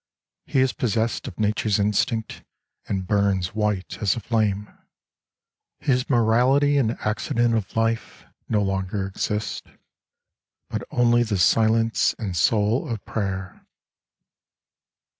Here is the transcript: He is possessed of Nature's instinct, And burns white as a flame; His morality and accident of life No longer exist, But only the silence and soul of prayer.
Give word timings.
He 0.47 0.61
is 0.61 0.73
possessed 0.73 1.27
of 1.27 1.39
Nature's 1.39 1.77
instinct, 1.77 2.43
And 2.87 3.05
burns 3.05 3.53
white 3.53 3.99
as 4.01 4.15
a 4.15 4.19
flame; 4.19 4.67
His 5.77 6.09
morality 6.09 6.77
and 6.77 6.93
accident 7.01 7.53
of 7.53 7.75
life 7.75 8.25
No 8.49 8.63
longer 8.63 9.05
exist, 9.05 9.67
But 10.69 10.81
only 10.89 11.21
the 11.21 11.37
silence 11.37 12.15
and 12.17 12.35
soul 12.35 12.89
of 12.89 13.05
prayer. 13.05 13.63